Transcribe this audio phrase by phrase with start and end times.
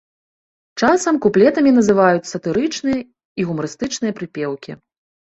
[0.85, 4.71] Часам куплетамі называюць сатырычныя і гумарыстычныя прыпеўкі.